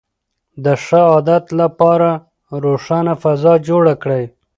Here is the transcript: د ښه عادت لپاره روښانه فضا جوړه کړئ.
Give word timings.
د 0.63 0.65
ښه 0.83 0.99
عادت 1.11 1.45
لپاره 1.61 2.09
روښانه 2.63 3.13
فضا 3.23 3.53
جوړه 3.67 3.93
کړئ. 4.03 4.23